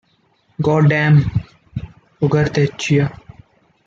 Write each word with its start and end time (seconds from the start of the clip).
God 0.65 0.87
damn 0.89 1.15
Ugartechea. 2.25 3.05